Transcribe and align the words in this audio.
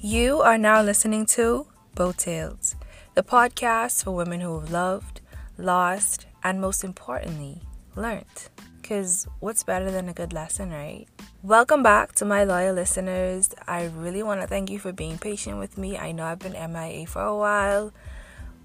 You 0.00 0.42
are 0.42 0.56
now 0.56 0.80
listening 0.80 1.26
to 1.26 1.66
Beaux 1.96 2.12
Tales, 2.12 2.76
the 3.16 3.24
podcast 3.24 4.04
for 4.04 4.12
women 4.12 4.38
who 4.38 4.60
have 4.60 4.70
loved, 4.70 5.20
lost, 5.56 6.26
and 6.44 6.60
most 6.60 6.84
importantly, 6.84 7.62
learned. 7.96 8.48
Because 8.80 9.26
what's 9.40 9.64
better 9.64 9.90
than 9.90 10.08
a 10.08 10.12
good 10.12 10.32
lesson, 10.32 10.70
right? 10.70 11.06
Welcome 11.42 11.82
back 11.82 12.14
to 12.14 12.24
my 12.24 12.44
loyal 12.44 12.76
listeners. 12.76 13.52
I 13.66 13.86
really 13.86 14.22
want 14.22 14.40
to 14.40 14.46
thank 14.46 14.70
you 14.70 14.78
for 14.78 14.92
being 14.92 15.18
patient 15.18 15.58
with 15.58 15.76
me. 15.76 15.98
I 15.98 16.12
know 16.12 16.26
I've 16.26 16.38
been 16.38 16.52
MIA 16.52 17.04
for 17.08 17.22
a 17.22 17.36
while, 17.36 17.92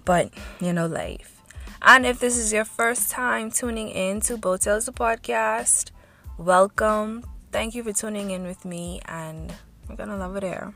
but 0.06 0.30
you 0.60 0.72
know, 0.72 0.86
life. 0.86 1.42
And 1.82 2.06
if 2.06 2.20
this 2.20 2.38
is 2.38 2.54
your 2.54 2.64
first 2.64 3.10
time 3.10 3.50
tuning 3.50 3.90
in 3.90 4.20
to 4.22 4.38
Beaux 4.38 4.58
Tales, 4.58 4.86
the 4.86 4.94
podcast, 4.94 5.90
welcome. 6.38 7.24
Thank 7.52 7.74
you 7.74 7.82
for 7.82 7.92
tuning 7.92 8.30
in 8.30 8.44
with 8.44 8.66
me, 8.66 9.02
and 9.06 9.52
we're 9.90 9.96
gonna 9.96 10.18
love 10.18 10.36
it 10.36 10.44
here. 10.44 10.76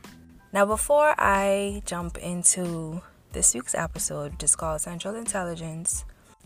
Now, 0.57 0.65
before 0.65 1.13
I 1.19 1.83
jump 1.85 2.17
into 2.17 3.03
this 3.31 3.53
week's 3.53 3.75
episode, 3.75 4.31
which 4.31 4.43
is 4.43 4.55
called 4.55 4.81
Central 4.81 5.13
Intelligence, 5.13 6.03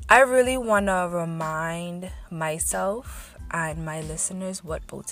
I 0.10 0.20
really 0.20 0.58
want 0.58 0.88
to 0.88 1.08
remind 1.10 2.12
myself 2.30 3.38
and 3.52 3.86
my 3.86 4.02
listeners 4.02 4.66
what 4.66 4.86
Beaux 4.86 5.06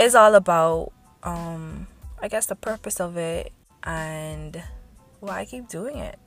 is 0.00 0.14
all 0.16 0.34
about. 0.34 0.92
Um, 1.22 1.86
I 2.20 2.26
guess 2.26 2.46
the 2.46 2.56
purpose 2.56 3.00
of 3.00 3.16
it 3.16 3.52
and 3.84 4.60
why 5.20 5.38
I 5.38 5.44
keep 5.44 5.68
doing 5.68 5.98
it. 5.98 6.18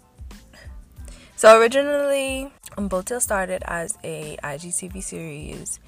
So 1.35 1.59
originally, 1.59 2.53
um, 2.77 2.87
Beaux 2.87 3.19
started 3.19 3.63
as 3.65 3.97
a 4.01 4.37
IGTV 4.41 5.03
series, 5.03 5.81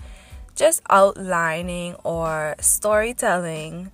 just 0.58 0.81
outlining 0.89 1.95
or 2.03 2.58
storytelling 2.59 3.94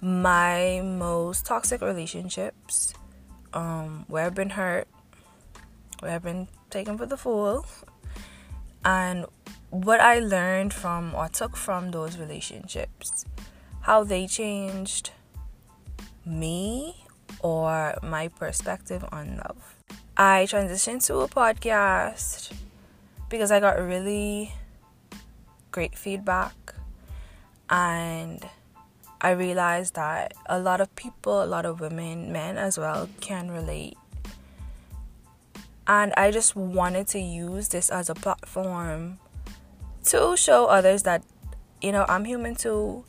my 0.00 0.80
most 0.82 1.46
toxic 1.46 1.80
relationships, 1.80 2.94
um, 3.52 4.04
where 4.08 4.26
I've 4.26 4.34
been 4.34 4.50
hurt, 4.50 4.88
where 6.00 6.12
I've 6.12 6.22
been 6.22 6.48
taken 6.70 6.98
for 6.98 7.06
the 7.06 7.16
fool, 7.16 7.66
and 8.84 9.26
what 9.70 10.00
I 10.00 10.18
learned 10.18 10.72
from 10.72 11.14
or 11.14 11.28
took 11.28 11.56
from 11.56 11.90
those 11.90 12.18
relationships, 12.18 13.24
how 13.80 14.04
they 14.04 14.26
changed 14.26 15.10
me 16.24 17.04
or 17.40 17.98
my 18.02 18.28
perspective 18.28 19.04
on 19.12 19.36
love. 19.36 19.76
I 20.16 20.46
transitioned 20.48 21.04
to 21.06 21.18
a 21.20 21.28
podcast 21.28 22.52
because 23.28 23.50
I 23.50 23.60
got 23.60 23.78
really 23.78 24.52
great 25.70 25.94
feedback 25.94 26.74
and 27.68 28.42
I 29.26 29.30
realized 29.30 29.96
that 29.96 30.34
a 30.46 30.60
lot 30.60 30.80
of 30.80 30.94
people, 30.94 31.42
a 31.42 31.50
lot 31.50 31.66
of 31.66 31.80
women, 31.80 32.30
men 32.30 32.56
as 32.56 32.78
well, 32.78 33.08
can 33.20 33.50
relate. 33.50 33.98
And 35.88 36.14
I 36.16 36.30
just 36.30 36.54
wanted 36.54 37.08
to 37.08 37.18
use 37.18 37.70
this 37.70 37.90
as 37.90 38.08
a 38.08 38.14
platform 38.14 39.18
to 40.04 40.36
show 40.36 40.66
others 40.66 41.02
that, 41.02 41.24
you 41.82 41.90
know, 41.90 42.06
I'm 42.08 42.24
human 42.24 42.54
too. 42.54 43.02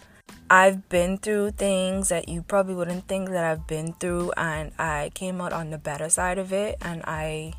I've 0.49 0.89
been 0.89 1.19
through 1.19 1.51
things 1.51 2.09
that 2.09 2.27
you 2.27 2.41
probably 2.41 2.73
wouldn't 2.73 3.07
think 3.07 3.29
that 3.29 3.43
I've 3.43 3.67
been 3.67 3.93
through 3.93 4.31
and 4.37 4.71
I 4.79 5.11
came 5.13 5.39
out 5.39 5.53
on 5.53 5.69
the 5.69 5.77
better 5.77 6.09
side 6.09 6.39
of 6.39 6.51
it 6.51 6.77
and 6.81 7.03
I 7.05 7.53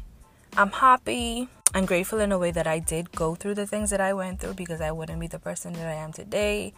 I'm 0.57 0.73
happy 0.73 1.47
and 1.75 1.87
grateful 1.87 2.19
in 2.19 2.33
a 2.33 2.39
way 2.39 2.51
that 2.51 2.67
I 2.67 2.79
did 2.79 3.13
go 3.13 3.35
through 3.35 3.55
the 3.55 3.67
things 3.67 3.91
that 3.91 4.01
I 4.01 4.15
went 4.15 4.41
through 4.41 4.55
because 4.55 4.81
I 4.81 4.91
wouldn't 4.91 5.21
be 5.21 5.29
the 5.29 5.39
person 5.39 5.75
that 5.75 5.87
I 5.87 5.95
am 5.95 6.13
today. 6.13 6.73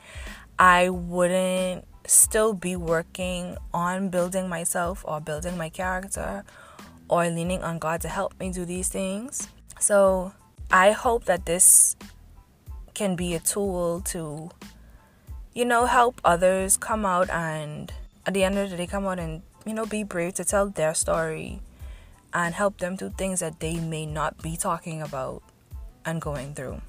I 0.60 0.90
wouldn't 0.90 1.86
still 2.06 2.52
be 2.52 2.76
working 2.76 3.56
on 3.72 4.10
building 4.10 4.46
myself 4.46 5.02
or 5.08 5.18
building 5.18 5.56
my 5.56 5.70
character 5.70 6.44
or 7.08 7.30
leaning 7.30 7.62
on 7.62 7.78
God 7.78 8.02
to 8.02 8.08
help 8.08 8.38
me 8.38 8.52
do 8.52 8.66
these 8.66 8.90
things. 8.90 9.48
So 9.78 10.34
I 10.70 10.90
hope 10.90 11.24
that 11.24 11.46
this 11.46 11.96
can 12.92 13.16
be 13.16 13.34
a 13.34 13.40
tool 13.40 14.02
to, 14.12 14.50
you 15.54 15.64
know, 15.64 15.86
help 15.86 16.20
others 16.26 16.76
come 16.76 17.06
out 17.06 17.30
and 17.30 17.90
at 18.26 18.34
the 18.34 18.44
end 18.44 18.58
of 18.58 18.68
the 18.68 18.76
day 18.76 18.86
come 18.86 19.06
out 19.06 19.18
and, 19.18 19.40
you 19.64 19.72
know, 19.72 19.86
be 19.86 20.04
brave 20.04 20.34
to 20.34 20.44
tell 20.44 20.68
their 20.68 20.92
story 20.92 21.62
and 22.34 22.54
help 22.54 22.76
them 22.76 22.96
do 22.96 23.08
things 23.08 23.40
that 23.40 23.60
they 23.60 23.80
may 23.80 24.04
not 24.04 24.42
be 24.42 24.58
talking 24.58 25.00
about 25.00 25.42
and 26.04 26.20
going 26.20 26.52
through. 26.52 26.82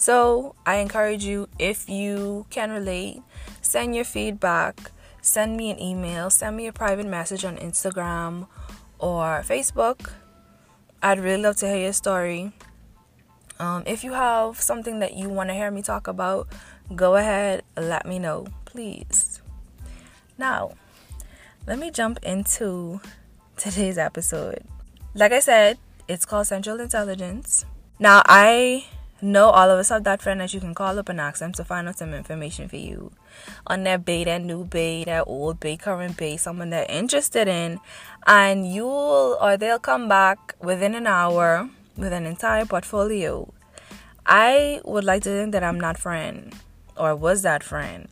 So 0.00 0.54
I 0.64 0.76
encourage 0.76 1.24
you, 1.24 1.46
if 1.58 1.86
you 1.86 2.46
can 2.48 2.70
relate, 2.70 3.20
send 3.60 3.94
your 3.94 4.06
feedback, 4.06 4.92
send 5.20 5.58
me 5.58 5.70
an 5.70 5.78
email, 5.78 6.30
send 6.30 6.56
me 6.56 6.66
a 6.66 6.72
private 6.72 7.04
message 7.04 7.44
on 7.44 7.58
Instagram 7.58 8.48
or 8.98 9.44
Facebook. 9.46 10.12
I'd 11.02 11.20
really 11.20 11.42
love 11.42 11.56
to 11.56 11.66
hear 11.66 11.76
your 11.76 11.92
story. 11.92 12.52
Um, 13.58 13.82
if 13.84 14.02
you 14.02 14.14
have 14.14 14.58
something 14.58 15.00
that 15.00 15.18
you 15.18 15.28
want 15.28 15.50
to 15.50 15.54
hear 15.54 15.70
me 15.70 15.82
talk 15.82 16.08
about, 16.08 16.48
go 16.96 17.16
ahead, 17.16 17.62
let 17.76 18.06
me 18.06 18.18
know, 18.18 18.46
please. 18.64 19.42
Now, 20.38 20.76
let 21.66 21.78
me 21.78 21.90
jump 21.90 22.20
into 22.22 23.02
today's 23.58 23.98
episode. 23.98 24.64
Like 25.12 25.32
I 25.32 25.40
said, 25.40 25.76
it's 26.08 26.24
called 26.24 26.46
Central 26.46 26.80
Intelligence. 26.80 27.66
Now, 27.98 28.22
I 28.24 28.86
know 29.22 29.50
all 29.50 29.70
of 29.70 29.78
us 29.78 29.88
have 29.88 30.04
that 30.04 30.22
friend 30.22 30.40
that 30.40 30.52
you 30.54 30.60
can 30.60 30.74
call 30.74 30.98
up 30.98 31.08
and 31.08 31.20
ask 31.20 31.40
them 31.40 31.52
to 31.52 31.64
find 31.64 31.88
out 31.88 31.98
some 31.98 32.14
information 32.14 32.68
for 32.68 32.76
you 32.76 33.12
on 33.66 33.84
their 33.84 33.98
bay, 33.98 34.24
that 34.24 34.42
new 34.42 34.64
bay, 34.64 35.04
that 35.04 35.24
old 35.26 35.60
bay, 35.60 35.76
current 35.76 36.16
bay, 36.16 36.36
someone 36.36 36.70
they're 36.70 36.86
interested 36.88 37.48
in, 37.48 37.78
and 38.26 38.70
you'll 38.72 39.36
or 39.40 39.56
they'll 39.56 39.78
come 39.78 40.08
back 40.08 40.54
within 40.60 40.94
an 40.94 41.06
hour 41.06 41.68
with 41.96 42.12
an 42.12 42.26
entire 42.26 42.66
portfolio. 42.66 43.52
I 44.26 44.80
would 44.84 45.04
like 45.04 45.22
to 45.24 45.30
think 45.30 45.52
that 45.52 45.64
I'm 45.64 45.78
that 45.80 45.98
friend 45.98 46.54
or 46.96 47.16
was 47.16 47.42
that 47.42 47.62
friend. 47.62 48.08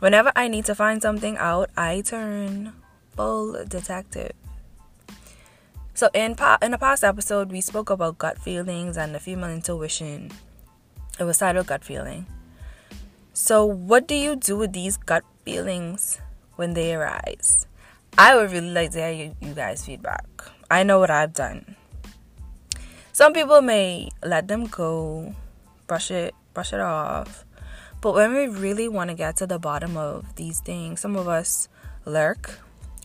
Whenever 0.00 0.32
I 0.36 0.48
need 0.48 0.64
to 0.66 0.74
find 0.74 1.00
something 1.00 1.36
out, 1.38 1.70
I 1.76 2.00
turn 2.00 2.72
full 3.16 3.64
detective. 3.64 4.32
So 5.94 6.10
in 6.12 6.34
pa- 6.34 6.58
in 6.60 6.74
a 6.74 6.78
past 6.78 7.04
episode, 7.04 7.52
we 7.52 7.60
spoke 7.60 7.88
about 7.88 8.18
gut 8.18 8.38
feelings 8.38 8.98
and 8.98 9.14
the 9.14 9.20
female 9.20 9.50
intuition. 9.50 10.32
It 11.20 11.24
was 11.24 11.38
titled 11.38 11.68
gut 11.68 11.84
feeling. 11.84 12.26
So 13.32 13.64
what 13.64 14.08
do 14.08 14.16
you 14.16 14.34
do 14.34 14.56
with 14.58 14.72
these 14.72 14.96
gut 14.96 15.22
feelings 15.44 16.18
when 16.56 16.74
they 16.74 16.94
arise? 16.94 17.66
I 18.18 18.34
would 18.34 18.50
really 18.50 18.70
like 18.70 18.90
to 18.92 18.98
hear 18.98 19.10
you, 19.10 19.36
you 19.40 19.54
guys' 19.54 19.86
feedback. 19.86 20.26
I 20.68 20.82
know 20.82 20.98
what 20.98 21.10
I've 21.10 21.32
done. 21.32 21.76
Some 23.12 23.32
people 23.32 23.62
may 23.62 24.10
let 24.24 24.48
them 24.48 24.66
go, 24.66 25.34
brush 25.86 26.10
it, 26.10 26.34
brush 26.54 26.72
it 26.72 26.80
off. 26.80 27.44
But 28.00 28.14
when 28.14 28.34
we 28.34 28.48
really 28.48 28.88
want 28.88 29.10
to 29.10 29.14
get 29.14 29.36
to 29.38 29.46
the 29.46 29.60
bottom 29.60 29.96
of 29.96 30.34
these 30.34 30.58
things, 30.58 31.00
some 31.00 31.14
of 31.14 31.28
us 31.28 31.68
lurk, 32.04 32.58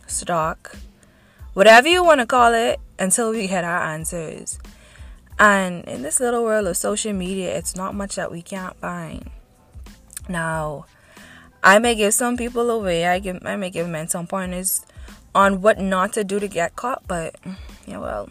stalk, 0.07 0.75
whatever 1.53 1.87
you 1.87 2.03
want 2.03 2.19
to 2.19 2.25
call 2.25 2.53
it, 2.53 2.79
until 2.99 3.31
we 3.31 3.47
get 3.47 3.63
our 3.63 3.83
answers. 3.83 4.59
And 5.39 5.85
in 5.85 6.01
this 6.01 6.19
little 6.19 6.43
world 6.43 6.67
of 6.67 6.75
social 6.75 7.13
media, 7.13 7.57
it's 7.57 7.75
not 7.75 7.95
much 7.95 8.15
that 8.15 8.31
we 8.31 8.41
can't 8.41 8.75
find. 8.77 9.29
Now, 10.27 10.85
I 11.63 11.79
may 11.79 11.95
give 11.95 12.13
some 12.13 12.37
people 12.37 12.69
away. 12.69 13.05
I 13.05 13.19
give 13.19 13.39
I 13.45 13.55
may 13.55 13.69
give 13.69 13.87
men 13.87 14.09
some 14.09 14.27
pointers 14.27 14.85
on 15.33 15.61
what 15.61 15.79
not 15.79 16.13
to 16.13 16.23
do 16.23 16.39
to 16.39 16.47
get 16.47 16.75
caught, 16.75 17.03
but 17.07 17.35
yeah, 17.87 17.99
well. 17.99 18.29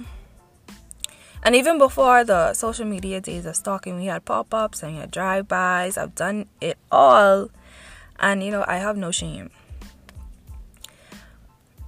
And 1.43 1.55
even 1.55 1.78
before 1.78 2.25
the 2.25 2.53
social 2.53 2.84
media 2.84 3.21
days 3.21 3.47
of 3.47 3.57
stalking, 3.57 3.97
we 3.97 4.07
had 4.07 4.25
pop 4.25 4.53
ups 4.53 4.83
and 4.83 4.95
we 4.95 4.98
had 5.01 5.10
drive 5.10 5.48
bys. 5.48 5.97
I've 5.97 6.15
done 6.15 6.47
it 6.60 6.77
all. 6.91 7.51
And 8.19 8.42
you 8.42 8.51
know, 8.51 8.65
I 8.66 8.78
have 8.78 8.97
no 8.97 9.10
shame 9.10 9.51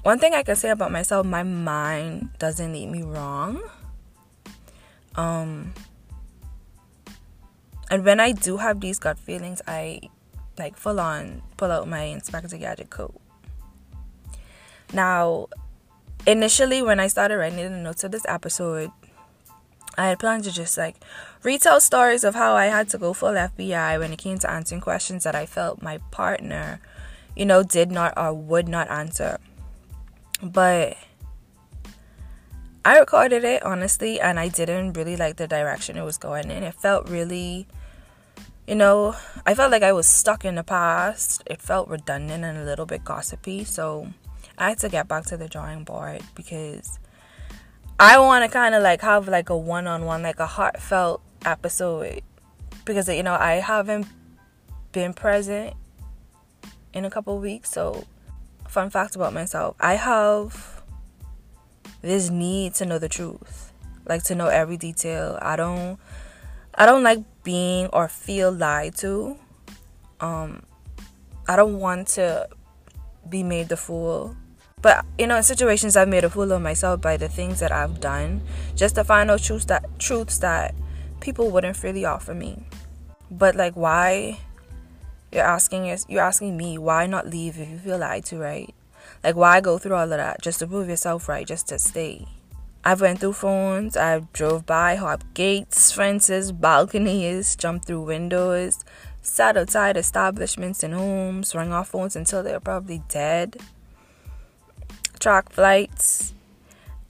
one 0.03 0.19
thing 0.19 0.35
I 0.35 0.43
can 0.43 0.57
say 0.57 0.71
about 0.71 0.93
myself, 0.93 1.27
my 1.27 1.43
mind 1.43 2.31
doesn't 2.39 2.73
lead 2.73 2.89
me 2.89 3.03
wrong. 3.03 3.63
Um, 5.17 5.75
and 7.91 8.05
when 8.05 8.21
I 8.21 8.33
do 8.33 8.57
have 8.59 8.81
these 8.81 8.99
gut 8.99 9.19
feelings, 9.19 9.61
I 9.67 10.01
like 10.59 10.77
full 10.77 11.01
on 11.01 11.43
pull 11.57 11.71
out 11.71 11.89
my 11.89 12.03
Inspector 12.03 12.57
Gadget 12.57 12.91
coat. 12.91 13.21
Now, 14.93 15.49
initially, 16.27 16.83
when 16.83 17.01
I 17.01 17.07
started 17.09 17.37
writing 17.37 17.59
the 17.59 17.71
notes 17.71 18.05
of 18.05 18.13
this 18.13 18.25
episode, 18.27 18.91
I 19.99 20.09
had 20.09 20.19
planned 20.19 20.45
to 20.45 20.53
just 20.53 20.79
like 20.79 20.97
retell 21.43 21.81
stories 21.81 22.25
of 22.25 22.35
how 22.35 22.55
I 22.55 22.67
had 22.67 22.89
to 22.91 22.99
go 22.99 23.13
full 23.13 23.33
FBI 23.33 23.99
when 23.99 24.13
it 24.13 24.19
came 24.19 24.39
to 24.39 24.51
answering 24.51 24.81
questions 24.81 25.25
that 25.25 25.35
I 25.35 25.47
felt 25.47 25.83
my 25.83 25.99
partner, 26.11 26.81
you 27.37 27.45
know, 27.45 27.63
did 27.63 27.91
not 27.91 28.15
or 28.17 28.33
would 28.33 28.69
not 28.69 28.89
answer. 28.89 29.39
But 30.43 30.97
I 32.85 32.99
recorded 32.99 33.45
it 33.45 33.63
honestly, 33.63 34.21
and 34.21 34.41
I 34.41 34.49
didn't 34.49 34.95
really 34.95 35.17
like 35.17 35.37
the 35.37 35.47
direction 35.47 35.97
it 35.97 36.03
was 36.05 36.17
going 36.17 36.51
in. 36.51 36.63
It 36.63 36.75
felt 36.75 37.09
really, 37.09 37.67
you 38.67 38.75
know, 38.75 39.15
I 39.45 39.55
felt 39.55 39.71
like 39.71 39.83
I 39.83 39.93
was 39.93 40.07
stuck 40.07 40.45
in 40.45 40.55
the 40.55 40.65
past. 40.65 41.43
It 41.47 41.61
felt 41.61 41.89
redundant 41.89 42.45
and 42.45 42.57
a 42.57 42.65
little 42.65 42.87
bit 42.87 43.05
gossipy. 43.05 43.65
So 43.65 44.09
I 44.57 44.71
had 44.71 44.79
to 44.79 44.89
get 44.89 45.09
back 45.09 45.27
to 45.27 45.37
the 45.37 45.49
drawing 45.49 45.85
board 45.85 46.23
because 46.35 46.99
I 47.99 48.19
want 48.19 48.45
to 48.45 48.51
kind 48.51 48.75
of 48.75 48.83
like 48.83 49.03
have 49.03 49.29
like 49.29 49.51
a 49.51 49.57
one 49.57 49.87
on 49.87 50.07
one, 50.07 50.23
like 50.23 50.41
a 50.41 50.47
heartfelt 50.47 51.21
episode. 51.45 52.23
Because, 52.87 53.09
you 53.09 53.23
know, 53.23 53.35
I 53.35 53.57
haven't 53.57 54.07
been 54.93 55.13
present 55.13 55.75
in 56.95 57.05
a 57.05 57.11
couple 57.11 57.39
weeks. 57.39 57.71
So, 57.71 58.05
fun 58.71 58.89
fact 58.89 59.17
about 59.17 59.35
myself 59.35 59.77
I 59.81 59.95
have 59.95 60.81
this 62.03 62.31
need 62.31 62.75
to 62.75 62.87
know 62.87 62.99
the 62.99 63.09
truth, 63.09 63.73
like 64.07 64.23
to 64.25 64.35
know 64.35 64.47
every 64.49 64.77
detail. 64.77 65.39
I 65.43 65.57
don't. 65.57 65.99
I 66.75 66.87
don't 66.87 67.03
like 67.03 67.19
being 67.43 67.89
or 67.89 68.09
feel 68.09 68.51
lied 68.51 68.95
to. 68.97 69.37
Um, 70.21 70.63
I 71.47 71.57
don't 71.57 71.79
want 71.79 72.09
to 72.09 72.49
be 73.29 73.43
made 73.43 73.69
the 73.69 73.77
fool. 73.77 74.37
But 74.81 75.05
you 75.19 75.27
know, 75.27 75.37
in 75.37 75.43
situations 75.43 75.97
I've 75.97 76.09
made 76.09 76.25
a 76.25 76.31
fool 76.31 76.53
of 76.53 76.63
myself 76.63 77.01
by 77.01 77.17
the 77.17 77.29
things 77.29 77.61
that 77.61 77.73
I've 77.73 78.01
done, 78.01 78.41
just 78.75 78.95
to 78.95 79.05
find 79.05 79.31
out 79.31 79.43
truths 79.43 79.67
that 79.67 79.85
truths 79.99 80.39
that 80.39 80.75
people 81.21 81.51
wouldn't 81.51 81.77
freely 81.77 82.05
offer 82.05 82.35
me. 82.35 82.65
But 83.31 83.57
like, 83.57 83.75
why? 83.75 84.39
You're 85.33 85.45
asking 85.45 85.97
you're 86.09 86.23
asking 86.23 86.57
me 86.57 86.79
why 86.79 87.07
not 87.07 87.29
leave 87.29 87.59
if 87.59 87.69
you 87.69 87.79
feel 87.79 87.99
lied 87.99 88.25
to, 88.27 88.39
right? 88.39 88.75
Like, 89.23 89.37
why 89.37 89.61
go 89.61 89.79
through 89.79 89.97
all 89.97 90.05
of 90.05 90.11
that 90.11 90.43
just 90.43 90.61
to 90.61 90.67
prove 90.67 90.89
yourself 90.89 91.29
right, 91.29 91.47
just 91.47 91.69
to 91.69 91.79
stay? 91.79 92.27
I've 92.83 93.03
went 93.03 93.21
through 93.21 93.35
phones, 93.35 93.97
I've 93.97 94.33
drove 94.33 94.65
by, 94.65 94.97
hopped 94.97 95.35
gates, 95.35 95.93
fences, 95.93 96.51
balconies, 96.51 97.55
jumped 97.55 97.87
through 97.87 98.03
windows, 98.03 98.85
sat 99.21 99.59
outside 99.59 99.99
establishments 99.99 100.83
and 100.83 100.95
homes, 100.95 101.55
rang 101.55 101.73
off 101.73 101.89
phones 101.89 102.17
until 102.17 102.43
they 102.43 102.53
were 102.53 102.61
probably 102.61 103.03
dead, 103.09 103.59
track 105.19 105.51
flights, 105.51 106.33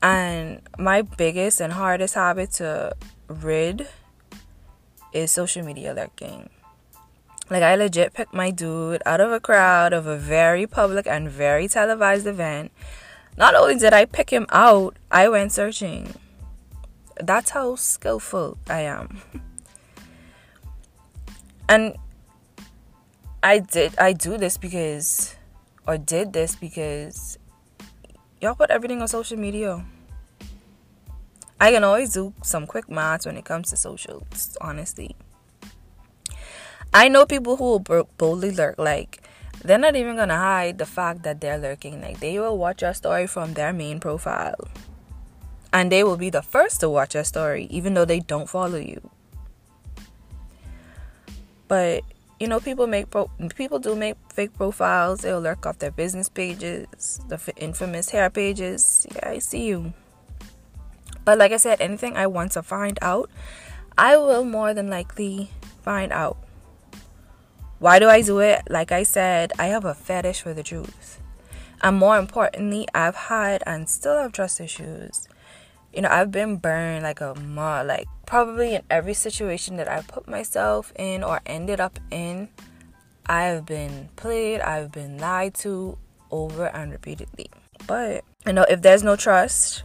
and 0.02 0.60
my 0.76 1.02
biggest 1.02 1.60
and 1.60 1.72
hardest 1.72 2.14
habit 2.14 2.50
to 2.52 2.92
rid 3.28 3.86
is 5.12 5.30
social 5.30 5.64
media 5.64 5.94
lurking. 5.94 6.50
Like 7.50 7.62
I 7.62 7.74
legit 7.74 8.14
picked 8.14 8.32
my 8.32 8.50
dude 8.50 9.02
out 9.04 9.20
of 9.20 9.32
a 9.32 9.40
crowd 9.40 9.92
of 9.92 10.06
a 10.06 10.16
very 10.16 10.66
public 10.66 11.06
and 11.06 11.28
very 11.28 11.66
televised 11.66 12.26
event 12.26 12.70
not 13.36 13.54
only 13.54 13.76
did 13.76 13.92
I 13.92 14.04
pick 14.04 14.30
him 14.30 14.46
out, 14.50 14.96
I 15.10 15.28
went 15.28 15.52
searching. 15.52 16.14
That's 17.18 17.50
how 17.50 17.76
skillful 17.76 18.58
I 18.68 18.82
am. 18.82 19.20
and 21.68 21.96
I 23.42 23.60
did 23.60 23.98
I 23.98 24.12
do 24.12 24.36
this 24.36 24.58
because 24.58 25.34
or 25.86 25.96
did 25.96 26.32
this 26.32 26.54
because 26.54 27.38
y'all 28.40 28.54
put 28.54 28.70
everything 28.70 29.00
on 29.00 29.08
social 29.08 29.38
media. 29.38 29.84
I 31.58 31.72
can 31.72 31.84
always 31.84 32.12
do 32.12 32.34
some 32.42 32.66
quick 32.66 32.90
maths 32.90 33.26
when 33.26 33.36
it 33.36 33.44
comes 33.44 33.70
to 33.70 33.76
socials, 33.76 34.56
honestly. 34.60 35.14
I 36.92 37.08
know 37.08 37.24
people 37.24 37.56
who 37.56 37.64
will 37.64 38.08
boldly 38.18 38.50
lurk 38.50 38.78
like 38.78 39.22
they're 39.62 39.78
not 39.78 39.94
even 39.94 40.16
gonna 40.16 40.38
hide 40.38 40.78
the 40.78 40.86
fact 40.86 41.22
that 41.22 41.40
they're 41.40 41.58
lurking. 41.58 42.00
Like 42.00 42.20
they 42.20 42.38
will 42.38 42.56
watch 42.56 42.82
your 42.82 42.94
story 42.94 43.26
from 43.26 43.54
their 43.54 43.72
main 43.72 44.00
profile. 44.00 44.68
And 45.72 45.92
they 45.92 46.02
will 46.02 46.16
be 46.16 46.30
the 46.30 46.42
first 46.42 46.80
to 46.80 46.88
watch 46.88 47.14
your 47.14 47.24
story, 47.24 47.68
even 47.70 47.94
though 47.94 48.04
they 48.04 48.20
don't 48.20 48.48
follow 48.48 48.78
you. 48.78 49.08
But 51.68 52.02
you 52.40 52.48
know, 52.48 52.58
people 52.58 52.86
make 52.86 53.10
pro- 53.10 53.30
people 53.54 53.78
do 53.78 53.94
make 53.94 54.16
fake 54.32 54.54
profiles. 54.56 55.20
They'll 55.20 55.40
lurk 55.40 55.66
off 55.66 55.78
their 55.78 55.90
business 55.90 56.28
pages, 56.28 57.20
the 57.28 57.34
f- 57.34 57.50
infamous 57.56 58.08
hair 58.08 58.30
pages. 58.30 59.06
Yeah, 59.14 59.28
I 59.28 59.38
see 59.38 59.66
you. 59.66 59.92
But 61.24 61.38
like 61.38 61.52
I 61.52 61.58
said, 61.58 61.80
anything 61.82 62.16
I 62.16 62.26
want 62.26 62.52
to 62.52 62.62
find 62.62 62.98
out, 63.02 63.30
I 63.96 64.16
will 64.16 64.44
more 64.44 64.72
than 64.72 64.88
likely 64.88 65.50
find 65.84 66.12
out. 66.12 66.38
Why 67.80 67.98
do 67.98 68.10
I 68.10 68.20
do 68.20 68.40
it? 68.40 68.64
Like 68.68 68.92
I 68.92 69.04
said, 69.04 69.54
I 69.58 69.68
have 69.68 69.86
a 69.86 69.94
fetish 69.94 70.42
for 70.42 70.52
the 70.52 70.62
truth. 70.62 71.18
And 71.80 71.96
more 71.96 72.18
importantly, 72.18 72.86
I've 72.94 73.16
had 73.16 73.62
and 73.66 73.88
still 73.88 74.18
have 74.18 74.32
trust 74.32 74.60
issues. 74.60 75.26
You 75.90 76.02
know, 76.02 76.10
I've 76.10 76.30
been 76.30 76.58
burned 76.58 77.04
like 77.04 77.22
a 77.22 77.34
mud, 77.34 77.86
like 77.86 78.06
probably 78.26 78.74
in 78.74 78.82
every 78.90 79.14
situation 79.14 79.78
that 79.78 79.88
I've 79.88 80.06
put 80.08 80.28
myself 80.28 80.92
in 80.94 81.24
or 81.24 81.40
ended 81.46 81.80
up 81.80 81.98
in. 82.10 82.50
I've 83.24 83.64
been 83.64 84.10
played, 84.14 84.60
I've 84.60 84.92
been 84.92 85.16
lied 85.16 85.54
to 85.54 85.96
over 86.30 86.66
and 86.66 86.92
repeatedly. 86.92 87.50
But, 87.86 88.24
you 88.46 88.52
know, 88.52 88.66
if 88.68 88.82
there's 88.82 89.02
no 89.02 89.16
trust 89.16 89.84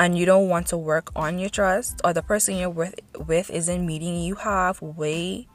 and 0.00 0.18
you 0.18 0.26
don't 0.26 0.48
want 0.48 0.66
to 0.68 0.76
work 0.76 1.12
on 1.14 1.38
your 1.38 1.48
trust 1.48 2.00
or 2.02 2.12
the 2.12 2.22
person 2.22 2.56
you're 2.56 2.70
with, 2.70 2.96
with 3.24 3.50
isn't 3.50 3.86
meeting 3.86 4.18
you 4.18 4.34
halfway 4.34 5.46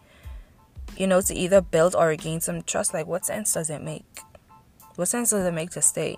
you 0.98 1.08
know, 1.08 1.22
to 1.22 1.34
either 1.34 1.62
build 1.62 1.96
or 1.96 2.08
regain 2.08 2.42
some 2.42 2.62
trust. 2.62 2.94
Like, 2.94 3.08
what 3.08 3.26
sense 3.26 3.54
does 3.54 3.70
it 3.70 3.82
make? 3.82 4.06
What 4.96 5.08
sense 5.08 5.32
does 5.32 5.46
it 5.46 5.54
make 5.54 5.72
to 5.72 5.82
stay? 5.82 6.18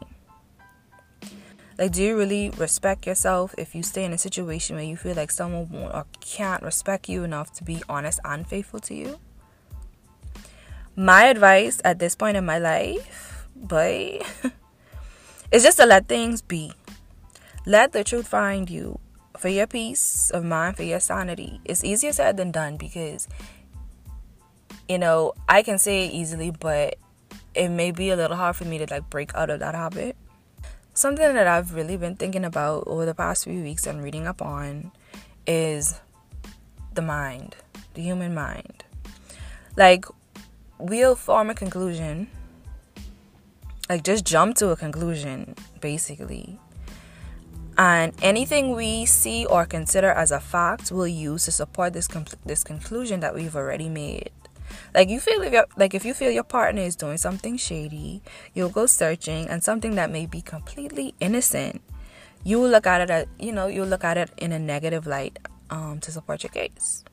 Like, 1.78 1.92
do 1.92 2.04
you 2.04 2.18
really 2.18 2.50
respect 2.52 3.06
yourself 3.06 3.54
if 3.58 3.76
you 3.76 3.84
stay 3.84 4.04
in 4.04 4.14
a 4.14 4.18
situation 4.18 4.76
where 4.76 4.86
you 4.86 4.98
feel 4.98 5.16
like 5.16 5.30
someone 5.30 5.70
won't 5.70 5.94
or 5.94 6.06
can't 6.22 6.64
respect 6.64 7.08
you 7.08 7.24
enough 7.24 7.54
to 7.54 7.64
be 7.64 7.84
honest 7.88 8.20
and 8.26 8.48
faithful 8.48 8.80
to 8.82 8.96
you? 8.96 9.20
My 10.96 11.26
advice 11.26 11.80
at 11.86 12.00
this 12.00 12.16
point 12.16 12.38
in 12.38 12.46
my 12.46 12.58
life, 12.58 13.48
boy, 13.56 14.22
is 15.52 15.62
just 15.62 15.78
to 15.78 15.86
let 15.86 16.08
things 16.08 16.42
be. 16.42 16.72
Let 17.68 17.92
the 17.92 18.04
truth 18.04 18.28
find 18.28 18.68
you 18.70 19.00
for 19.38 19.50
your 19.50 19.68
peace 19.68 20.32
of 20.32 20.44
mind, 20.44 20.78
for 20.78 20.84
your 20.84 21.00
sanity. 21.00 21.62
It's 21.64 21.84
easier 21.84 22.12
said 22.12 22.38
than 22.38 22.52
done 22.52 22.78
because 22.78 23.28
you 24.88 24.98
know, 24.98 25.34
I 25.48 25.64
can 25.64 25.78
say 25.80 26.06
it 26.06 26.14
easily, 26.14 26.52
but 26.52 26.96
it 27.54 27.70
may 27.70 27.92
be 27.92 28.10
a 28.10 28.16
little 28.16 28.38
hard 28.38 28.56
for 28.56 28.66
me 28.66 28.78
to 28.78 28.88
like 28.90 29.10
break 29.10 29.34
out 29.36 29.50
of 29.50 29.60
that 29.60 29.76
habit. 29.76 30.16
Something 30.94 31.34
that 31.36 31.48
I've 31.48 31.74
really 31.74 31.98
been 31.98 32.16
thinking 32.16 32.44
about 32.44 32.86
over 32.88 33.06
the 33.06 33.14
past 33.14 33.44
few 33.44 33.62
weeks 33.62 33.86
and 33.86 34.04
reading 34.04 34.26
up 34.26 34.42
on 34.42 34.92
is 35.46 36.00
the 36.94 37.02
mind, 37.02 37.56
the 37.94 38.02
human 38.02 38.34
mind. 38.34 38.84
Like, 39.76 40.06
we'll 40.80 41.16
form 41.16 41.52
a 41.52 41.54
conclusion, 41.54 42.28
like, 43.88 44.04
just 44.04 44.26
jump 44.26 44.56
to 44.58 44.70
a 44.70 44.76
conclusion, 44.76 45.54
basically. 45.82 46.60
And 47.78 48.12
anything 48.24 48.76
we 48.76 49.06
see 49.06 49.46
or 49.46 49.68
consider 49.68 50.10
as 50.10 50.32
a 50.32 50.40
fact, 50.40 50.92
we'll 50.92 51.08
use 51.08 51.46
to 51.46 51.52
support 51.52 51.94
this, 51.94 52.08
this 52.44 52.64
conclusion 52.64 53.20
that 53.20 53.36
we've 53.36 53.56
already 53.56 53.88
made. 53.88 54.32
Like 54.94 55.10
you 55.10 55.20
feel 55.20 55.42
if 55.42 55.54
you 55.54 55.64
like 55.76 55.94
if 55.94 56.06
you 56.06 56.14
feel 56.14 56.32
your 56.32 56.44
partner 56.44 56.82
is 56.82 56.96
doing 56.96 57.18
something 57.18 57.58
shady, 57.58 58.22
you'll 58.54 58.70
go 58.70 58.86
searching 58.86 59.48
and 59.48 59.64
something 59.64 59.96
that 59.96 60.12
may 60.12 60.26
be 60.26 60.42
completely 60.42 61.14
innocent, 61.20 61.82
you 62.44 62.60
will 62.60 62.70
look 62.70 62.88
at 62.88 63.02
it 63.02 63.10
at 63.10 63.28
you 63.40 63.52
know, 63.52 63.68
you'll 63.68 63.88
look 63.88 64.04
at 64.04 64.18
it 64.18 64.32
in 64.38 64.52
a 64.52 64.60
negative 64.60 65.06
light 65.06 65.40
um, 65.70 66.00
to 66.02 66.12
support 66.12 66.44
your 66.44 66.52
case. 66.52 67.04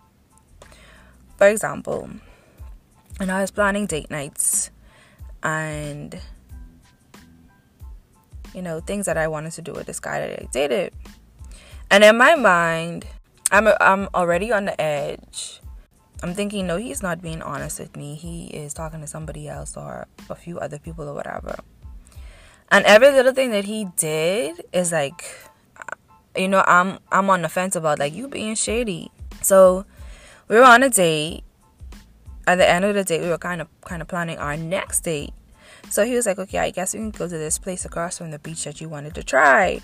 For 1.36 1.48
example, 1.48 2.10
I 3.20 3.40
was 3.40 3.50
planning 3.50 3.86
date 3.86 4.10
nights 4.10 4.70
and 5.42 6.18
you 8.54 8.62
know, 8.62 8.80
things 8.80 9.06
that 9.06 9.18
I 9.18 9.26
wanted 9.26 9.52
to 9.52 9.62
do 9.62 9.72
with 9.72 9.86
this 9.86 9.98
guy 9.98 10.20
that 10.20 10.40
I 10.40 10.46
dated. 10.52 10.94
And 11.90 12.04
in 12.04 12.16
my 12.16 12.34
mind, 12.36 13.04
I'm 13.50 13.68
I'm 13.80 14.08
already 14.14 14.52
on 14.52 14.64
the 14.64 14.80
edge 14.80 15.60
I'm 16.24 16.32
thinking, 16.32 16.66
no, 16.66 16.78
he's 16.78 17.02
not 17.02 17.20
being 17.20 17.42
honest 17.42 17.78
with 17.78 17.98
me. 17.98 18.14
He 18.14 18.46
is 18.46 18.72
talking 18.72 19.02
to 19.02 19.06
somebody 19.06 19.46
else 19.46 19.76
or 19.76 20.06
a 20.30 20.34
few 20.34 20.58
other 20.58 20.78
people 20.78 21.06
or 21.06 21.12
whatever. 21.12 21.58
And 22.70 22.82
every 22.86 23.10
little 23.10 23.34
thing 23.34 23.50
that 23.50 23.66
he 23.66 23.88
did 23.98 24.64
is 24.72 24.90
like, 24.90 25.22
you 26.34 26.48
know, 26.48 26.64
I'm 26.66 26.98
I'm 27.12 27.28
on 27.28 27.42
the 27.42 27.50
fence 27.50 27.76
about 27.76 27.98
like 27.98 28.14
you 28.14 28.26
being 28.26 28.54
shady. 28.54 29.10
So 29.42 29.84
we 30.48 30.56
were 30.56 30.64
on 30.64 30.82
a 30.82 30.88
date. 30.88 31.44
At 32.46 32.54
the 32.54 32.66
end 32.66 32.86
of 32.86 32.94
the 32.94 33.04
date, 33.04 33.20
we 33.20 33.28
were 33.28 33.36
kind 33.36 33.60
of 33.60 33.68
kind 33.82 34.00
of 34.00 34.08
planning 34.08 34.38
our 34.38 34.56
next 34.56 35.00
date. 35.00 35.34
So 35.90 36.06
he 36.06 36.14
was 36.14 36.24
like, 36.24 36.38
okay, 36.38 36.58
I 36.58 36.70
guess 36.70 36.94
we 36.94 37.00
can 37.00 37.10
go 37.10 37.28
to 37.28 37.36
this 37.36 37.58
place 37.58 37.84
across 37.84 38.16
from 38.16 38.30
the 38.30 38.38
beach 38.38 38.64
that 38.64 38.80
you 38.80 38.88
wanted 38.88 39.14
to 39.16 39.22
try. 39.22 39.82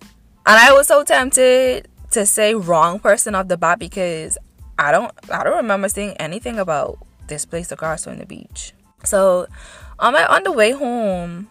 And 0.00 0.56
I 0.56 0.72
was 0.72 0.86
so 0.86 1.04
tempted 1.04 1.88
to 2.12 2.24
say 2.24 2.54
wrong 2.54 2.98
person 2.98 3.34
off 3.34 3.48
the 3.48 3.58
bat 3.58 3.78
because 3.78 4.38
I 4.80 4.92
don't 4.92 5.12
I 5.30 5.44
don't 5.44 5.58
remember 5.58 5.90
seeing 5.90 6.16
anything 6.16 6.58
about 6.58 6.98
this 7.28 7.44
place 7.44 7.70
across 7.70 8.04
from 8.04 8.16
the 8.16 8.24
beach. 8.24 8.72
So 9.04 9.46
on 9.98 10.14
my 10.14 10.24
on 10.24 10.42
the 10.42 10.52
way 10.52 10.72
home, 10.72 11.48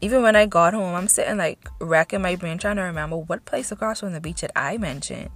even 0.00 0.22
when 0.22 0.34
I 0.34 0.46
got 0.46 0.72
home, 0.72 0.94
I'm 0.94 1.06
sitting 1.06 1.36
like 1.36 1.68
racking 1.80 2.22
my 2.22 2.34
brain 2.34 2.56
trying 2.56 2.76
to 2.76 2.82
remember 2.82 3.18
what 3.18 3.44
place 3.44 3.70
across 3.70 4.00
from 4.00 4.14
the 4.14 4.20
beach 4.20 4.40
that 4.40 4.52
I 4.56 4.78
mentioned. 4.78 5.28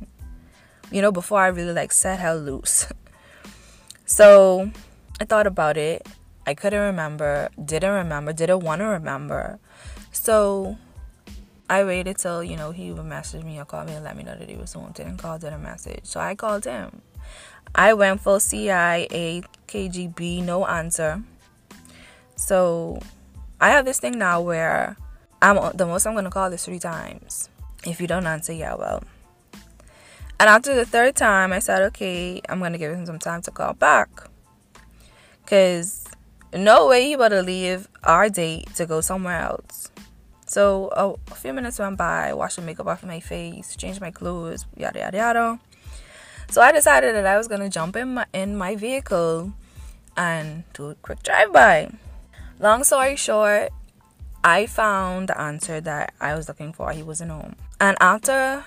You 0.91 1.03
know, 1.03 1.13
before 1.13 1.41
I 1.41 1.49
really 1.49 1.75
like 1.75 1.93
set 1.93 2.19
hell 2.19 2.39
loose. 2.39 2.87
So 4.09 4.71
I 5.21 5.25
thought 5.25 5.49
about 5.49 5.77
it. 5.77 6.07
I 6.47 6.55
couldn't 6.55 6.81
remember, 6.81 7.49
didn't 7.63 7.93
remember, 7.93 8.33
didn't 8.33 8.61
want 8.61 8.79
to 8.79 8.85
remember. 8.85 9.59
So 10.13 10.79
I 11.69 11.83
waited 11.83 12.19
till, 12.19 12.45
you 12.45 12.57
know, 12.57 12.71
he 12.71 12.93
would 12.93 13.05
message 13.05 13.43
me 13.43 13.59
or 13.59 13.65
call 13.65 13.85
me 13.85 13.95
and 13.95 14.05
let 14.05 14.17
me 14.17 14.23
know 14.23 14.37
that 14.37 14.49
he 14.49 14.55
was 14.55 14.75
home. 14.75 14.93
Didn't 14.93 15.17
call, 15.17 15.41
didn't 15.41 15.65
message. 15.65 16.05
So 16.05 16.21
I 16.21 16.37
called 16.37 16.65
him. 16.65 17.03
I 17.75 17.93
went 17.95 18.21
full 18.21 18.41
CIA, 18.41 19.43
KGB, 19.69 20.43
no 20.43 20.67
answer. 20.67 21.23
So 22.37 23.01
I 23.61 23.71
have 23.71 23.85
this 23.85 23.99
thing 23.99 24.19
now 24.19 24.41
where 24.41 24.97
I'm 25.43 25.77
the 25.77 25.87
most 25.87 26.07
I'm 26.07 26.15
gonna 26.15 26.31
call 26.31 26.51
this 26.51 26.65
three 26.65 26.79
times. 26.79 27.49
If 27.87 28.01
you 28.01 28.07
don't 28.07 28.27
answer, 28.27 28.53
yeah, 28.53 28.75
well. 28.75 29.03
And 30.39 30.51
after 30.51 30.75
the 30.75 30.85
third 30.85 31.17
time, 31.17 31.53
I 31.53 31.61
said, 31.61 31.83
okay, 31.83 32.43
I'm 32.49 32.61
gonna 32.61 32.79
give 32.79 32.93
him 32.93 33.07
some 33.07 33.19
time 33.19 33.43
to 33.43 33.51
call 33.51 33.75
back. 33.75 34.09
Cause 35.47 36.05
no 36.53 36.89
way 36.89 37.07
he 37.07 37.13
about 37.15 37.29
to 37.29 37.43
leave 37.43 37.89
our 38.05 38.29
date 38.29 38.75
to 38.75 38.87
go 38.87 39.01
somewhere 39.01 39.41
else. 39.41 39.91
So 40.47 41.19
a 41.31 41.35
few 41.35 41.53
minutes 41.53 41.79
went 41.79 41.99
by, 41.99 42.33
washed 42.33 42.57
the 42.57 42.63
makeup 42.63 42.87
off 42.87 43.03
of 43.03 43.09
my 43.09 43.21
face, 43.21 43.75
changed 43.77 44.01
my 44.01 44.11
clothes, 44.11 44.65
yada 44.77 45.01
yada 45.01 45.17
yada. 45.17 45.61
So 46.49 46.63
I 46.63 46.73
decided 46.73 47.15
that 47.15 47.27
I 47.27 47.37
was 47.37 47.49
gonna 47.49 47.69
jump 47.69 47.97
in 47.97 48.15
my 48.15 48.27
in 48.33 48.57
my 48.57 48.77
vehicle 48.77 49.53
and 50.17 50.65
do 50.73 50.91
a 50.91 50.95
quick 50.95 51.23
drive 51.23 51.53
by. 51.53 51.91
Long 52.59 52.85
story 52.85 53.17
short, 53.17 53.71
I 54.43 54.67
found 54.67 55.29
the 55.29 55.41
answer 55.41 55.81
that 55.81 56.15
I 56.21 56.35
was 56.35 56.49
looking 56.49 56.73
for. 56.73 56.93
He 56.93 57.03
wasn't 57.03 57.33
home. 57.33 57.57
And 57.81 57.97
after 58.01 58.65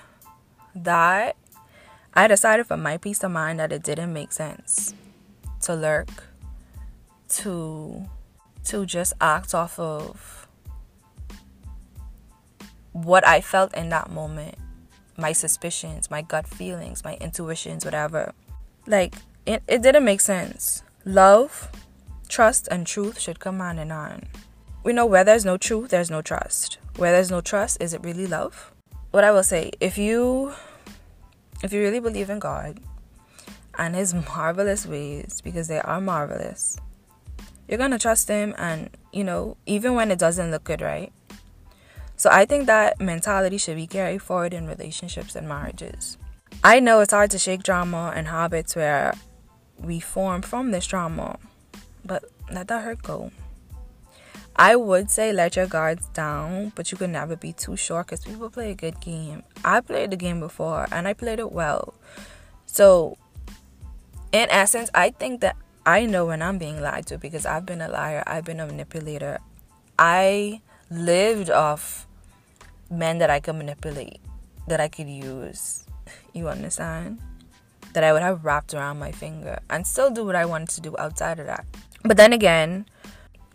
that, 0.76 1.36
I 2.14 2.28
decided 2.28 2.68
for 2.68 2.78
my 2.78 2.98
peace 2.98 3.24
of 3.24 3.32
mind 3.32 3.60
that 3.60 3.72
it 3.72 3.84
didn't 3.84 4.14
make 4.14 4.32
sense 4.32 4.94
to 5.62 5.76
lurk, 5.76 6.26
to 7.30 8.06
to 8.66 8.86
just 8.86 9.14
act 9.22 9.56
off 9.56 9.80
of 9.80 10.48
what 12.92 13.26
I 13.26 13.42
felt 13.42 13.74
in 13.74 13.90
that 13.90 14.12
moment 14.12 14.56
my 15.20 15.34
suspicions, 15.34 16.10
my 16.10 16.22
gut 16.22 16.48
feelings, 16.48 17.04
my 17.04 17.16
intuitions, 17.16 17.86
whatever. 17.86 18.34
Like, 18.88 19.16
it, 19.46 19.64
it 19.68 19.82
didn't 19.82 20.06
make 20.06 20.22
sense. 20.22 20.84
Love, 21.06 21.70
trust, 22.28 22.68
and 22.70 22.86
truth 22.86 23.20
should 23.20 23.40
come 23.40 23.60
hand 23.60 23.80
in 23.80 23.90
hand. 23.90 24.28
We 24.84 24.94
know 24.94 25.06
where 25.06 25.24
there's 25.24 25.46
no 25.46 25.58
truth, 25.58 25.90
there's 25.90 26.10
no 26.10 26.22
trust. 26.22 26.78
Where 26.96 27.12
there's 27.12 27.32
no 27.32 27.42
trust, 27.42 27.82
is 27.82 27.94
it 27.94 28.04
really 28.04 28.28
love? 28.28 28.74
What 29.12 29.24
I 29.24 29.32
will 29.32 29.44
say, 29.44 29.72
if 29.80 29.98
you 29.98 30.54
if 31.62 31.74
you 31.74 31.82
really 31.82 32.00
believe 32.00 32.30
in 32.30 32.40
God 32.40 32.80
and 33.78 33.96
his 33.96 34.14
marvelous 34.14 34.86
ways, 34.86 35.42
because 35.42 35.68
they 35.68 35.80
are 35.80 36.00
marvelous, 36.00 36.78
you're 37.68 37.78
gonna 37.78 38.00
trust 38.00 38.28
him 38.28 38.56
and 38.58 38.90
you 39.12 39.24
know, 39.24 39.58
even 39.66 39.96
when 39.96 40.12
it 40.12 40.20
doesn't 40.20 40.52
look 40.52 40.64
good, 40.64 40.82
right? 40.82 41.12
So 42.20 42.30
I 42.30 42.44
think 42.44 42.66
that 42.66 43.00
mentality 43.00 43.58
should 43.58 43.78
be 43.78 43.88
carried 43.88 44.22
forward 44.22 44.54
in 44.54 44.68
relationships 44.68 45.38
and 45.38 45.48
marriages. 45.48 46.18
I 46.62 46.82
know 46.82 47.00
it's 47.00 47.14
hard 47.14 47.32
to 47.32 47.40
shake 47.40 47.64
drama 47.64 48.12
and 48.14 48.28
habits 48.28 48.76
where 48.76 49.14
we 49.78 50.02
form 50.02 50.42
from 50.42 50.72
this 50.72 50.86
drama, 50.86 51.40
but 52.04 52.26
let 52.52 52.68
that 52.68 52.84
hurt 52.84 53.04
go. 53.04 53.32
I 54.58 54.76
would 54.76 55.10
say 55.10 55.32
let 55.32 55.56
your 55.56 55.68
guards 55.68 56.08
down, 56.08 56.74
but 56.76 56.92
you 56.92 56.98
can 56.98 57.14
never 57.14 57.38
be 57.38 57.54
too 57.54 57.78
sure 57.78 58.04
because 58.04 58.26
people 58.26 58.50
play 58.50 58.72
a 58.72 58.76
good 58.76 59.00
game. 59.00 59.44
I 59.64 59.80
played 59.80 60.12
the 60.12 60.18
game 60.18 60.42
before 60.42 60.90
and 60.92 61.08
I 61.08 61.14
played 61.14 61.40
it 61.40 61.54
well. 61.54 61.94
So, 62.66 63.18
in 64.34 64.50
essence, 64.50 64.90
I 64.94 65.12
think 65.12 65.40
that 65.40 65.56
I 65.86 66.06
know 66.06 66.26
when 66.26 66.42
I'm 66.42 66.58
being 66.58 66.82
lied 66.82 67.06
to 67.06 67.18
because 67.18 67.46
I've 67.46 67.66
been 67.66 67.80
a 67.80 67.88
liar, 67.88 68.26
I've 68.28 68.44
been 68.44 68.60
a 68.60 68.66
manipulator. 68.66 69.40
I 69.98 70.60
lived 70.92 71.50
off 71.50 72.08
men 72.90 73.18
that 73.20 73.30
I 73.30 73.40
could 73.40 73.56
manipulate, 73.56 74.20
that 74.68 74.80
I 74.80 74.88
could 74.88 75.10
use. 75.10 75.86
You 76.34 76.50
understand? 76.50 77.20
That 77.94 78.04
I 78.04 78.14
would 78.14 78.22
have 78.22 78.46
wrapped 78.46 78.74
around 78.74 79.00
my 79.00 79.12
finger 79.12 79.60
and 79.70 79.86
still 79.86 80.10
do 80.10 80.26
what 80.26 80.36
I 80.36 80.46
wanted 80.46 80.70
to 80.70 80.82
do 80.82 80.96
outside 80.98 81.40
of 81.40 81.48
that. 81.48 81.66
But 82.04 82.18
then 82.18 82.34
again, 82.34 82.86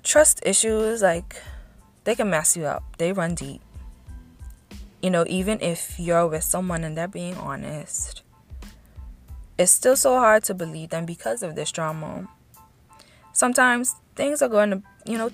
trust 0.03 0.41
issues, 0.45 1.03
like, 1.03 1.37
they 2.05 2.14
can 2.14 2.31
mess 2.31 2.57
you 2.57 2.67
up, 2.67 2.83
they 2.99 3.12
run 3.12 3.35
deep. 3.35 3.61
You 5.03 5.11
know, 5.11 5.25
even 5.29 5.61
if 5.61 5.99
you're 5.99 6.26
with 6.26 6.45
someone 6.45 6.85
and 6.85 6.97
they're 6.97 7.09
being 7.09 7.37
honest, 7.37 8.23
it's 9.59 9.73
still 9.73 9.97
so 9.97 10.19
hard 10.19 10.45
to 10.45 10.55
believe 10.55 10.91
them 10.91 11.07
because 11.07 11.43
of 11.43 11.55
this 11.55 11.71
drama. 11.71 12.29
Sometimes 13.33 13.97
things 14.17 14.43
are 14.43 14.49
going 14.49 14.71
to, 14.71 14.83
you 15.07 15.19
know, 15.19 15.31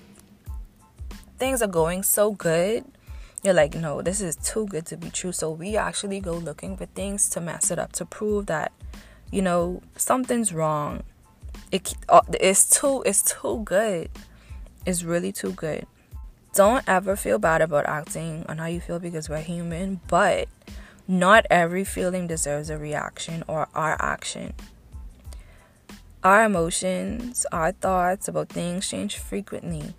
things 1.39 1.63
are 1.63 1.69
going 1.69 2.03
so 2.03 2.33
good 2.33 2.85
you're 3.43 3.55
like, 3.55 3.75
no, 3.75 4.03
this 4.03 4.21
is 4.21 4.37
too 4.37 4.67
good 4.67 4.87
to 4.87 4.97
be 4.97 5.11
true. 5.11 5.33
So 5.33 5.51
we 5.51 5.77
actually 5.77 6.21
go 6.21 6.35
looking 6.35 6.77
for 6.77 6.87
things 6.87 7.29
to 7.31 7.41
mess 7.41 7.71
it 7.71 7.79
up 7.79 7.93
to 7.93 8.05
prove 8.05 8.47
that, 8.47 8.73
you 9.31 9.41
know, 9.41 9.83
something's 9.97 10.53
wrong. 10.53 11.03
It, 11.73 11.95
uh, 12.09 12.21
it's 12.35 12.69
too, 12.69 13.03
it's 13.07 13.23
too 13.23 13.63
good. 13.65 14.11
It's 14.85 15.05
really 15.05 15.33
too 15.33 15.53
good. 15.53 15.87
Don't 16.55 16.85
ever 16.89 17.17
feel 17.17 17.39
bad 17.39 17.63
about 17.63 17.87
acting 17.87 18.45
on 18.49 18.59
how 18.59 18.67
you 18.67 18.81
feel 18.81 18.99
because 18.99 19.29
we're 19.29 19.41
human, 19.41 20.01
but 20.09 20.49
not 21.07 21.47
every 21.49 21.85
feeling 21.85 22.27
deserves 22.27 22.71
a 22.71 22.77
reaction 22.77 23.45
or 23.47 23.69
our 23.75 23.97
action. 24.01 24.53
Our 26.23 26.45
emotions, 26.45 27.47
our 27.53 27.73
thoughts 27.73 28.29
about 28.29 28.51
things 28.51 28.89
change 28.89 29.17
frequently. 29.17 29.95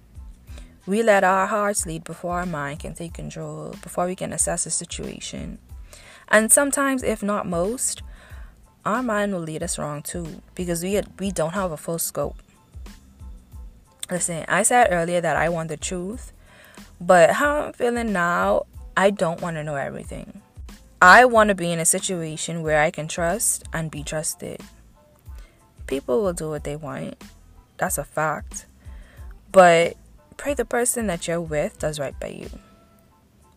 We 0.86 1.04
let 1.04 1.24
our 1.24 1.48
hearts 1.48 1.86
lead 1.86 2.04
before 2.04 2.40
our 2.40 2.46
mind 2.46 2.80
can 2.80 2.94
take 2.94 3.14
control, 3.14 3.76
before 3.84 4.08
we 4.08 4.16
can 4.16 4.34
assess 4.34 4.66
a 4.66 4.72
situation. 4.72 5.60
And 6.28 6.52
sometimes, 6.52 7.04
if 7.04 7.22
not 7.22 7.46
most, 7.46 8.02
our 8.86 9.04
mind 9.04 9.34
will 9.34 9.42
lead 9.42 9.62
us 9.62 9.78
wrong 9.78 10.02
too 10.02 10.42
because 10.56 10.84
we 10.84 11.00
we 11.20 11.32
don't 11.32 11.54
have 11.54 11.72
a 11.72 11.78
full 11.78 12.00
scope. 12.00 12.38
Listen, 14.10 14.44
I 14.48 14.64
said 14.64 14.88
earlier 14.92 15.22
that 15.22 15.38
I 15.38 15.50
want 15.50 15.70
the 15.70 15.78
truth, 15.78 16.34
but 17.00 17.32
how 17.32 17.62
I'm 17.62 17.74
feeling 17.74 18.12
now, 18.12 18.64
I 18.98 19.10
don't 19.10 19.42
want 19.42 19.56
to 19.58 19.64
know 19.64 19.76
everything. 19.76 20.42
I 21.02 21.26
want 21.26 21.48
to 21.48 21.56
be 21.56 21.72
in 21.72 21.80
a 21.80 21.86
situation 21.86 22.62
where 22.62 22.82
I 22.82 22.92
can 22.92 23.08
trust 23.08 23.64
and 23.74 23.90
be 23.90 24.04
trusted. 24.04 24.62
People 25.88 26.22
will 26.22 26.34
do 26.34 26.50
what 26.50 26.64
they 26.64 26.76
want. 26.76 27.22
That's 27.78 27.98
a 27.98 28.04
fact. 28.04 28.66
But 29.52 29.96
pray 30.42 30.56
the 30.56 30.66
person 30.66 31.06
that 31.06 31.28
you're 31.28 31.40
with 31.40 31.78
does 31.78 32.00
right 32.00 32.20
by 32.20 32.26
you 32.26 32.50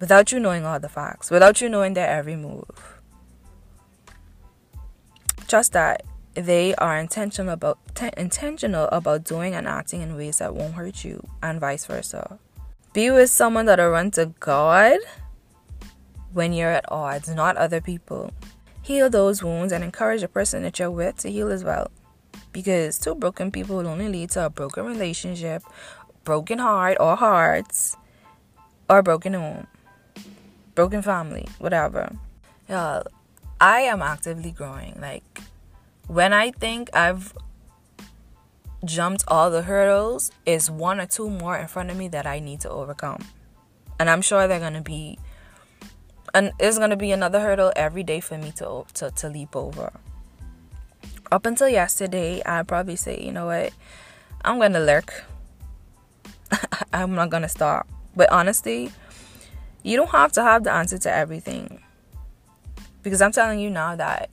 without 0.01 0.31
you 0.31 0.39
knowing 0.39 0.67
all 0.67 0.79
the 0.79 0.89
facts, 0.89 1.31
without 1.31 1.63
you 1.63 1.67
knowing 1.67 1.95
their 1.95 2.07
every 2.07 2.37
move. 2.37 3.01
Trust 5.49 5.73
that 5.73 6.03
they 6.35 6.75
are 6.75 6.99
intentional 6.99 7.55
about 7.55 7.79
intentional 8.19 8.87
about 8.89 9.25
doing 9.25 9.55
and 9.55 9.67
acting 9.67 10.03
in 10.03 10.15
ways 10.15 10.39
that 10.39 10.55
won't 10.55 10.75
hurt 10.75 11.05
you, 11.05 11.27
and 11.43 11.59
vice 11.59 11.87
versa. 11.87 12.39
Be 12.93 13.11
with 13.11 13.31
someone 13.31 13.65
that'll 13.65 13.89
run 13.89 14.11
to 14.11 14.35
God 14.39 14.99
when 16.35 16.53
you're 16.53 16.71
at 16.71 16.93
odds, 16.93 17.31
not 17.31 17.57
other 17.57 17.81
people. 17.81 18.31
Heal 18.83 19.09
those 19.09 19.43
wounds 19.43 19.73
and 19.73 19.83
encourage 19.83 20.21
the 20.21 20.29
person 20.29 20.63
that 20.65 20.79
you're 20.79 20.91
with 20.91 21.17
to 21.19 21.33
heal 21.33 21.51
as 21.51 21.65
well. 21.65 21.91
Because 22.53 22.99
two 22.99 23.15
broken 23.15 23.51
people 23.51 23.77
will 23.77 23.89
only 23.89 24.09
lead 24.09 24.31
to 24.33 24.45
a 24.45 24.51
broken 24.51 24.85
relationship 24.85 25.63
broken 26.25 26.59
heart 26.59 26.97
or 26.99 27.17
hearts 27.17 27.97
or 28.89 29.03
broken 29.03 29.35
home, 29.35 29.67
broken 30.75 31.03
family, 31.03 31.47
whatever. 31.59 32.17
Yeah, 32.69 33.03
I 33.61 33.81
am 33.81 34.03
actively 34.03 34.51
growing. 34.51 34.99
Like 35.01 35.41
when 36.09 36.33
I 36.33 36.51
think 36.51 36.91
I've 36.95 37.35
jumped 38.85 39.25
all 39.29 39.51
the 39.51 39.63
hurdles, 39.63 40.31
is 40.45 40.71
one 40.71 41.01
or 41.01 41.07
two 41.07 41.31
more 41.31 41.57
in 41.57 41.67
front 41.67 41.91
of 41.91 41.97
me 41.97 42.09
that 42.09 42.27
I 42.27 42.39
need 42.39 42.61
to 42.61 42.71
overcome. 42.71 43.25
And 43.99 44.11
I'm 44.11 44.23
sure 44.23 44.47
they're 44.47 44.61
gonna 44.61 44.83
be 44.83 45.19
and 46.35 46.53
it's 46.59 46.79
gonna 46.79 46.97
be 46.97 47.13
another 47.13 47.41
hurdle 47.41 47.73
every 47.77 48.03
day 48.03 48.21
for 48.21 48.37
me 48.37 48.51
to 48.57 48.85
to, 48.95 49.11
to 49.11 49.29
leap 49.29 49.55
over. 49.55 49.93
Up 51.31 51.47
until 51.47 51.69
yesterday, 51.69 52.43
I'd 52.45 52.69
probably 52.69 52.97
say, 52.97 53.21
you 53.21 53.33
know 53.33 53.47
what, 53.47 53.73
I'm 54.45 54.59
gonna 54.59 54.81
lurk 54.81 55.25
I'm 56.93 57.15
not 57.15 57.31
gonna 57.31 57.49
stop. 57.49 57.89
But 58.17 58.31
honestly, 58.31 58.93
you 59.83 59.97
don't 59.97 60.11
have 60.11 60.33
to 60.33 60.43
have 60.43 60.65
the 60.65 60.73
answer 60.73 60.99
to 60.99 61.13
everything. 61.13 61.81
Because 63.03 63.21
I'm 63.21 63.33
telling 63.33 63.59
you 63.59 63.71
now 63.71 63.97
that 63.97 64.31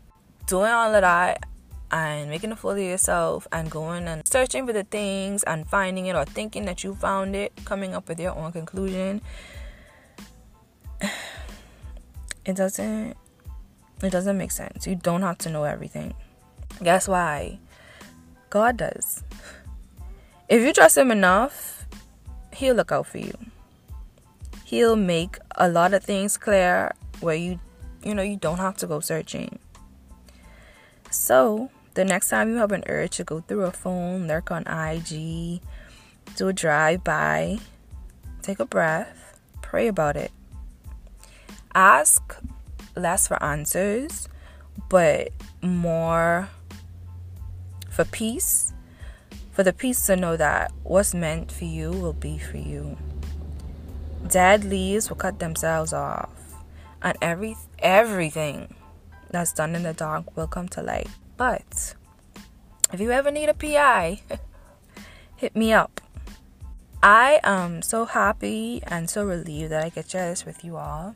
doing 0.47 0.71
all 0.71 0.93
of 0.93 1.01
that 1.01 1.43
and 1.91 2.29
making 2.29 2.51
a 2.51 2.55
fool 2.55 2.71
of 2.71 2.77
yourself 2.79 3.47
and 3.51 3.69
going 3.69 4.07
and 4.07 4.25
searching 4.27 4.65
for 4.65 4.73
the 4.73 4.83
things 4.85 5.43
and 5.43 5.67
finding 5.67 6.05
it 6.05 6.15
or 6.15 6.23
thinking 6.23 6.65
that 6.65 6.83
you 6.83 6.95
found 6.95 7.35
it, 7.35 7.53
coming 7.65 7.93
up 7.93 8.07
with 8.07 8.19
your 8.19 8.35
own 8.37 8.51
conclusion, 8.51 9.21
it 12.45 12.55
doesn't 12.55 13.17
it 14.03 14.09
doesn't 14.09 14.37
make 14.37 14.51
sense. 14.51 14.87
You 14.87 14.95
don't 14.95 15.21
have 15.21 15.37
to 15.39 15.49
know 15.49 15.63
everything. 15.63 16.13
Guess 16.81 17.07
why? 17.07 17.59
God 18.49 18.77
does. 18.77 19.23
If 20.49 20.63
you 20.63 20.73
trust 20.73 20.97
Him 20.97 21.11
enough, 21.11 21.80
He'll 22.61 22.75
look 22.75 22.91
out 22.91 23.07
for 23.07 23.17
you. 23.17 23.33
He'll 24.65 24.95
make 24.95 25.39
a 25.55 25.67
lot 25.67 25.95
of 25.95 26.03
things 26.03 26.37
clear 26.37 26.91
where 27.19 27.33
you, 27.33 27.59
you 28.03 28.13
know, 28.13 28.21
you 28.21 28.37
don't 28.37 28.59
have 28.59 28.77
to 28.77 28.85
go 28.85 28.99
searching. 28.99 29.57
So, 31.09 31.71
the 31.95 32.05
next 32.05 32.29
time 32.29 32.51
you 32.51 32.57
have 32.57 32.71
an 32.71 32.83
urge 32.85 33.17
to 33.17 33.23
go 33.23 33.39
through 33.39 33.63
a 33.63 33.71
phone, 33.71 34.27
lurk 34.27 34.51
on 34.51 34.67
IG, 34.67 35.59
do 36.35 36.49
a 36.49 36.53
drive 36.53 37.03
by, 37.03 37.57
take 38.43 38.59
a 38.59 38.65
breath, 38.67 39.39
pray 39.63 39.87
about 39.87 40.15
it. 40.15 40.31
Ask 41.73 42.37
less 42.95 43.27
for 43.27 43.41
answers, 43.41 44.29
but 44.87 45.29
more 45.63 46.47
for 47.89 48.05
peace. 48.05 48.71
For 49.51 49.63
the 49.63 49.73
peace 49.73 50.05
to 50.05 50.15
know 50.15 50.37
that 50.37 50.71
what's 50.83 51.13
meant 51.13 51.51
for 51.51 51.65
you 51.65 51.91
will 51.91 52.13
be 52.13 52.37
for 52.37 52.57
you. 52.57 52.97
Dead 54.27 54.63
leaves 54.63 55.09
will 55.09 55.17
cut 55.17 55.39
themselves 55.39 55.91
off, 55.91 56.29
and 57.01 57.17
every 57.21 57.57
everything 57.79 58.73
that's 59.29 59.51
done 59.51 59.75
in 59.75 59.83
the 59.83 59.93
dark 59.93 60.37
will 60.37 60.47
come 60.47 60.69
to 60.69 60.81
light. 60.81 61.09
But 61.35 61.95
if 62.93 62.99
you 63.01 63.11
ever 63.11 63.29
need 63.29 63.49
a 63.49 63.53
PI, 63.53 64.21
hit 65.35 65.55
me 65.55 65.73
up. 65.73 65.99
I 67.03 67.39
am 67.43 67.81
so 67.81 68.05
happy 68.05 68.81
and 68.87 69.09
so 69.09 69.25
relieved 69.25 69.71
that 69.71 69.83
I 69.83 69.89
get 69.89 70.09
share 70.09 70.29
this 70.29 70.45
with 70.45 70.63
you 70.63 70.77
all. 70.77 71.15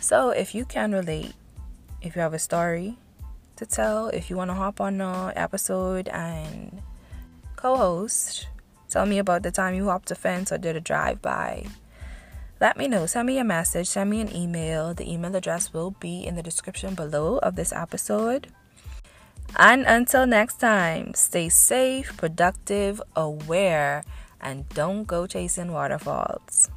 So, 0.00 0.30
if 0.30 0.54
you 0.54 0.64
can 0.64 0.92
relate, 0.92 1.34
if 2.00 2.14
you 2.14 2.22
have 2.22 2.34
a 2.34 2.38
story 2.38 2.98
to 3.68 3.76
tell, 3.76 4.08
if 4.08 4.30
you 4.30 4.36
want 4.36 4.50
to 4.50 4.54
hop 4.54 4.80
on 4.80 5.00
an 5.00 5.32
episode 5.36 6.08
and 6.08 6.82
co 7.56 7.76
host, 7.76 8.48
tell 8.88 9.06
me 9.06 9.18
about 9.18 9.42
the 9.42 9.50
time 9.50 9.74
you 9.74 9.86
hopped 9.86 10.10
a 10.10 10.14
fence 10.14 10.52
or 10.52 10.58
did 10.58 10.76
a 10.76 10.80
drive 10.80 11.22
by. 11.22 11.66
Let 12.60 12.76
me 12.76 12.88
know. 12.88 13.06
Send 13.06 13.26
me 13.26 13.38
a 13.38 13.44
message, 13.44 13.88
send 13.88 14.10
me 14.10 14.20
an 14.20 14.34
email. 14.34 14.94
The 14.94 15.10
email 15.10 15.34
address 15.34 15.72
will 15.72 15.90
be 15.92 16.24
in 16.24 16.36
the 16.36 16.42
description 16.42 16.94
below 16.94 17.38
of 17.38 17.56
this 17.56 17.72
episode. 17.72 18.48
And 19.56 19.84
until 19.86 20.26
next 20.26 20.60
time, 20.60 21.14
stay 21.14 21.48
safe, 21.48 22.16
productive, 22.16 23.02
aware, 23.14 24.04
and 24.40 24.68
don't 24.70 25.04
go 25.04 25.26
chasing 25.26 25.72
waterfalls. 25.72 26.70